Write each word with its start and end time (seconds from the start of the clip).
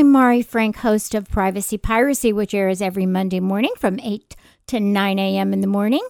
I'm 0.00 0.12
Mari 0.12 0.40
Frank, 0.40 0.76
host 0.76 1.14
of 1.14 1.28
Privacy 1.28 1.76
Piracy, 1.76 2.32
which 2.32 2.54
airs 2.54 2.80
every 2.80 3.04
Monday 3.04 3.38
morning 3.38 3.74
from 3.76 4.00
8 4.00 4.34
to 4.68 4.80
9 4.80 5.18
a.m. 5.18 5.52
in 5.52 5.60
the 5.60 5.66
morning. 5.66 6.00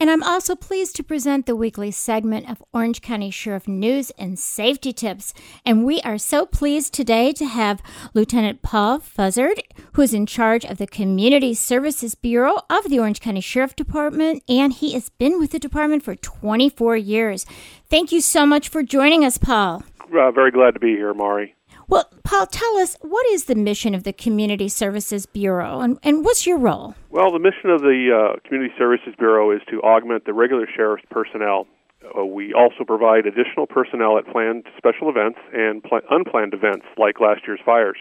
And 0.00 0.10
I'm 0.10 0.22
also 0.22 0.56
pleased 0.56 0.96
to 0.96 1.02
present 1.02 1.44
the 1.44 1.54
weekly 1.54 1.90
segment 1.90 2.48
of 2.48 2.64
Orange 2.72 3.02
County 3.02 3.30
Sheriff 3.30 3.68
News 3.68 4.10
and 4.12 4.38
Safety 4.38 4.94
Tips. 4.94 5.34
And 5.62 5.84
we 5.84 6.00
are 6.00 6.16
so 6.16 6.46
pleased 6.46 6.94
today 6.94 7.34
to 7.34 7.44
have 7.44 7.82
Lieutenant 8.14 8.62
Paul 8.62 9.00
Fuzzard, 9.00 9.60
who 9.92 10.00
is 10.00 10.14
in 10.14 10.24
charge 10.24 10.64
of 10.64 10.78
the 10.78 10.86
Community 10.86 11.52
Services 11.52 12.14
Bureau 12.14 12.62
of 12.70 12.88
the 12.88 12.98
Orange 12.98 13.20
County 13.20 13.42
Sheriff 13.42 13.76
Department. 13.76 14.42
And 14.48 14.72
he 14.72 14.94
has 14.94 15.10
been 15.10 15.38
with 15.38 15.50
the 15.50 15.58
department 15.58 16.02
for 16.02 16.16
24 16.16 16.96
years. 16.96 17.44
Thank 17.90 18.10
you 18.10 18.22
so 18.22 18.46
much 18.46 18.70
for 18.70 18.82
joining 18.82 19.22
us, 19.22 19.36
Paul. 19.36 19.82
Uh, 20.00 20.30
very 20.30 20.50
glad 20.50 20.72
to 20.72 20.80
be 20.80 20.96
here, 20.96 21.12
Mari. 21.12 21.54
Well, 21.88 22.08
Paul, 22.24 22.46
tell 22.46 22.76
us 22.78 22.96
what 23.02 23.26
is 23.26 23.44
the 23.44 23.54
mission 23.54 23.94
of 23.94 24.04
the 24.04 24.12
Community 24.12 24.68
Services 24.68 25.26
Bureau 25.26 25.80
and, 25.80 25.98
and 26.02 26.24
what's 26.24 26.46
your 26.46 26.58
role? 26.58 26.94
Well, 27.10 27.32
the 27.32 27.38
mission 27.38 27.70
of 27.70 27.82
the 27.82 28.08
uh, 28.10 28.40
Community 28.48 28.74
Services 28.78 29.14
Bureau 29.18 29.50
is 29.50 29.60
to 29.70 29.80
augment 29.82 30.24
the 30.24 30.32
regular 30.32 30.66
sheriff's 30.74 31.04
personnel. 31.10 31.66
Uh, 32.04 32.24
we 32.24 32.52
also 32.52 32.84
provide 32.86 33.26
additional 33.26 33.66
personnel 33.66 34.18
at 34.18 34.26
planned 34.26 34.64
special 34.76 35.08
events 35.08 35.38
and 35.52 35.82
pl- 35.82 36.00
unplanned 36.10 36.54
events 36.54 36.86
like 36.98 37.20
last 37.20 37.42
year's 37.46 37.60
fires. 37.64 37.98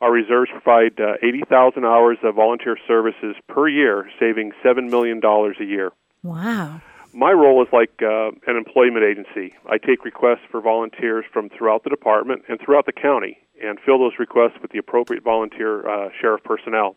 Our 0.00 0.10
reserves 0.10 0.50
provide 0.50 0.98
uh, 1.00 1.14
80,000 1.22 1.84
hours 1.84 2.18
of 2.24 2.34
volunteer 2.34 2.76
services 2.88 3.36
per 3.48 3.68
year, 3.68 4.10
saving 4.18 4.52
$7 4.64 4.90
million 4.90 5.20
a 5.24 5.64
year. 5.64 5.92
Wow 6.24 6.80
my 7.12 7.32
role 7.32 7.62
is 7.62 7.68
like 7.72 7.92
uh, 8.02 8.30
an 8.46 8.56
employment 8.56 9.04
agency. 9.04 9.54
I 9.68 9.78
take 9.78 10.04
requests 10.04 10.44
for 10.50 10.60
volunteers 10.60 11.24
from 11.32 11.48
throughout 11.50 11.84
the 11.84 11.90
department 11.90 12.42
and 12.48 12.58
throughout 12.60 12.86
the 12.86 12.92
county 12.92 13.38
and 13.62 13.78
fill 13.84 13.98
those 13.98 14.18
requests 14.18 14.60
with 14.60 14.72
the 14.72 14.78
appropriate 14.78 15.22
volunteer 15.22 15.88
uh, 15.88 16.08
sheriff 16.20 16.42
personnel. 16.44 16.96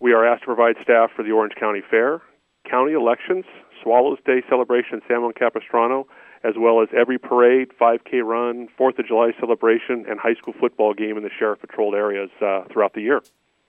We 0.00 0.12
are 0.12 0.26
asked 0.26 0.42
to 0.42 0.46
provide 0.46 0.76
staff 0.82 1.10
for 1.16 1.22
the 1.22 1.30
Orange 1.30 1.54
County 1.58 1.82
Fair, 1.88 2.20
county 2.68 2.92
elections, 2.92 3.44
Swallows 3.82 4.18
Day 4.24 4.42
celebration 4.48 4.94
in 4.94 5.00
San 5.08 5.22
Juan 5.22 5.32
Capistrano, 5.32 6.06
as 6.42 6.54
well 6.58 6.82
as 6.82 6.88
every 6.96 7.18
parade, 7.18 7.68
5K 7.80 8.22
run, 8.22 8.68
4th 8.78 8.98
of 8.98 9.06
July 9.06 9.32
celebration, 9.40 10.04
and 10.08 10.20
high 10.20 10.34
school 10.34 10.52
football 10.60 10.92
game 10.92 11.16
in 11.16 11.22
the 11.22 11.30
sheriff 11.38 11.60
patrolled 11.60 11.94
areas 11.94 12.30
uh, 12.42 12.64
throughout 12.70 12.92
the 12.92 13.00
year. 13.00 13.22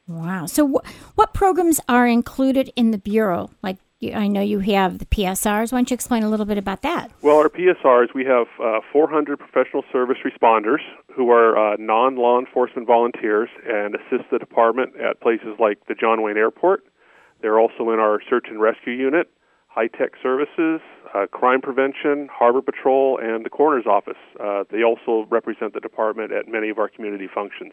Wow. 0.08 0.46
So, 0.46 0.68
wh- 0.68 1.18
what 1.18 1.34
programs 1.34 1.80
are 1.88 2.06
included 2.06 2.72
in 2.76 2.92
the 2.92 2.98
Bureau? 2.98 3.50
Like 3.64 3.78
I 4.04 4.28
know 4.28 4.42
you 4.42 4.60
have 4.60 5.00
the 5.00 5.06
PSRs. 5.06 5.72
Why 5.72 5.78
don't 5.78 5.90
you 5.90 5.94
explain 5.96 6.24
a 6.24 6.30
little 6.30 6.46
bit 6.46 6.58
about 6.58 6.82
that? 6.82 7.12
Well, 7.22 7.38
our 7.38 7.50
PSRs, 7.50 8.14
we 8.14 8.26
have 8.26 8.48
uh, 8.62 8.82
400 8.92 9.40
professional 9.40 9.84
service 9.92 10.18
responders 10.26 10.82
who 11.16 11.32
are 11.32 11.58
uh, 11.58 11.78
non 11.80 12.18
law 12.18 12.38
enforcement 12.38 12.88
volunteers 12.88 13.50
and 13.66 13.96
assist 13.96 14.30
the 14.32 14.38
department 14.38 14.94
at 15.00 15.22
places 15.22 15.56
like 15.60 15.80
the 15.88 15.96
John 15.96 16.22
Wayne 16.22 16.38
Airport. 16.38 16.84
They're 17.42 17.60
also 17.60 17.92
in 17.92 18.00
our 18.00 18.20
search 18.30 18.48
and 18.50 18.60
rescue 18.60 18.94
unit, 18.94 19.32
high 19.68 19.88
tech 19.88 20.12
services, 20.22 20.82
uh, 21.14 21.28
crime 21.32 21.62
prevention, 21.62 22.28
harbor 22.32 22.62
patrol, 22.62 23.18
and 23.22 23.46
the 23.46 23.50
coroner's 23.50 23.86
office. 23.86 24.20
Uh, 24.44 24.66
they 24.72 24.84
also 24.84 25.26
represent 25.30 25.74
the 25.74 25.80
department 25.80 26.34
at 26.34 26.48
many 26.50 26.70
of 26.70 26.80
our 26.80 26.90
community 26.90 27.30
functions. 27.34 27.72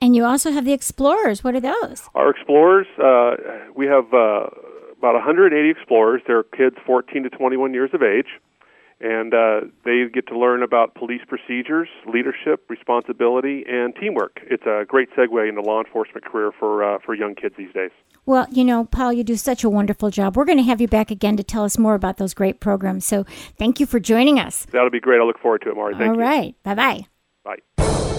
And 0.00 0.14
you 0.14 0.24
also 0.24 0.52
have 0.52 0.64
the 0.64 0.72
explorers. 0.72 1.42
What 1.42 1.54
are 1.54 1.60
those? 1.60 2.08
Our 2.14 2.30
explorers, 2.30 2.86
uh, 3.02 3.36
we 3.74 3.86
have 3.86 4.12
uh, 4.12 4.46
about 5.06 5.14
180 5.14 5.70
explorers. 5.70 6.22
They're 6.26 6.42
kids 6.42 6.76
14 6.84 7.22
to 7.22 7.30
21 7.30 7.72
years 7.72 7.90
of 7.92 8.02
age, 8.02 8.26
and 9.00 9.32
uh, 9.32 9.60
they 9.84 10.06
get 10.12 10.26
to 10.28 10.38
learn 10.38 10.64
about 10.64 10.96
police 10.96 11.20
procedures, 11.28 11.88
leadership, 12.12 12.68
responsibility, 12.68 13.64
and 13.68 13.94
teamwork. 13.94 14.40
It's 14.50 14.64
a 14.66 14.84
great 14.86 15.08
segue 15.16 15.48
into 15.48 15.60
law 15.60 15.80
enforcement 15.80 16.24
career 16.24 16.50
for 16.58 16.82
uh, 16.82 16.98
for 17.04 17.14
young 17.14 17.36
kids 17.36 17.54
these 17.56 17.72
days. 17.72 17.92
Well, 18.24 18.48
you 18.50 18.64
know, 18.64 18.86
Paul, 18.86 19.12
you 19.12 19.22
do 19.22 19.36
such 19.36 19.62
a 19.62 19.70
wonderful 19.70 20.10
job. 20.10 20.36
We're 20.36 20.44
going 20.44 20.58
to 20.58 20.64
have 20.64 20.80
you 20.80 20.88
back 20.88 21.12
again 21.12 21.36
to 21.36 21.44
tell 21.44 21.62
us 21.62 21.78
more 21.78 21.94
about 21.94 22.16
those 22.16 22.34
great 22.34 22.58
programs. 22.58 23.04
So, 23.04 23.24
thank 23.56 23.78
you 23.78 23.86
for 23.86 24.00
joining 24.00 24.40
us. 24.40 24.66
That'll 24.72 24.90
be 24.90 24.98
great. 24.98 25.20
I 25.20 25.24
look 25.24 25.38
forward 25.38 25.62
to 25.62 25.70
it, 25.70 25.76
Mari. 25.76 25.94
Thank 25.94 26.10
All 26.10 26.16
you. 26.16 26.22
right. 26.22 26.62
Bye-bye. 26.64 27.06
Bye. 27.44 28.15